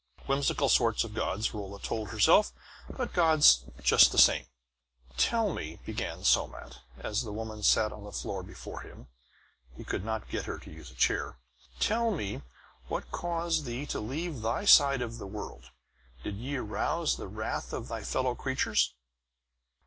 [0.25, 2.51] Whimsical sort of gods, Rolla told herself,
[2.89, 4.47] but gods just the same.
[5.15, 9.09] "Tell me," began Somat, as the woman sat on the floor before him
[9.77, 11.37] he could not get her to use a chair
[11.79, 12.41] "tell me,
[12.87, 15.69] what caused thee to leave thy side of the world?
[16.23, 18.95] Did ye arouse the wrath of thy fellow creatures?"